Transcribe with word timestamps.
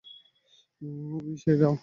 We 0.81 1.35
say 1.37 1.51
die! 1.59 1.75